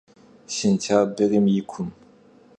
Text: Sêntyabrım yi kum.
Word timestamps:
Sêntyabrım 0.55 1.45
yi 1.53 1.61
kum. 1.71 1.89